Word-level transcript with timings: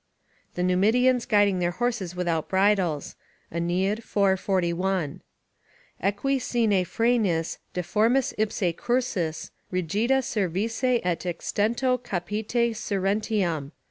["The 0.55 0.63
Numidians 0.63 1.27
guiding 1.27 1.59
their 1.59 1.69
horses 1.77 2.15
without 2.15 2.49
bridles." 2.49 3.15
AEneid, 3.53 3.99
iv. 3.99 4.39
41.] 4.39 5.21
"Equi 6.01 6.39
sine 6.39 6.83
fraenis, 6.85 7.59
deformis 7.75 8.33
ipse 8.39 8.73
cursus, 8.75 9.51
rigida 9.71 10.23
cervice 10.23 10.99
et 11.03 11.19
extento 11.19 12.03
capite 12.03 12.73
currentium." 12.73 13.73